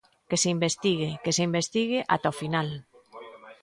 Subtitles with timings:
[0.29, 2.69] Que se investigue, que se investigue ata o final.